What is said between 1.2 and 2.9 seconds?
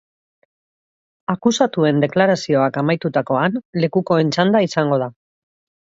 Akusatuen deklarazioak